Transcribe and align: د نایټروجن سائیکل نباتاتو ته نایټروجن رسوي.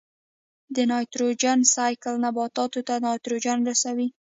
د 0.75 0.77
نایټروجن 0.91 1.59
سائیکل 1.75 2.13
نباتاتو 2.25 2.79
ته 2.87 2.93
نایټروجن 3.05 3.57
رسوي. 3.69 4.07